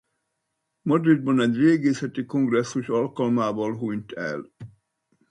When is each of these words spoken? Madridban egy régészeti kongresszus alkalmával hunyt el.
Madridban 0.81 1.39
egy 1.39 1.55
régészeti 1.55 2.25
kongresszus 2.25 2.89
alkalmával 2.89 3.77
hunyt 3.77 4.11
el. 4.11 4.51